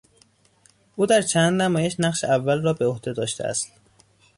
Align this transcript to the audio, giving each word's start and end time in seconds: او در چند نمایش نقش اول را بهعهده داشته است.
او 0.95 1.05
در 1.05 1.21
چند 1.21 1.61
نمایش 1.61 1.95
نقش 1.99 2.23
اول 2.23 2.61
را 2.61 2.73
بهعهده 2.73 3.13
داشته 3.13 3.43
است. 3.43 3.71